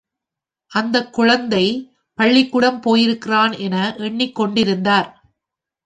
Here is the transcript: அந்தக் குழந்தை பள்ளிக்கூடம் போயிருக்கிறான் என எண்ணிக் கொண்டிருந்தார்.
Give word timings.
அந்தக் 0.71 1.13
குழந்தை 1.13 1.65
பள்ளிக்கூடம் 2.13 2.79
போயிருக்கிறான் 2.79 3.51
என 3.57 3.95
எண்ணிக் 3.97 4.35
கொண்டிருந்தார். 4.35 5.09